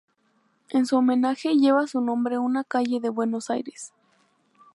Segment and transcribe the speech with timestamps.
[0.71, 3.93] En su homenaje lleva su nombre una calle de Buenos Aires.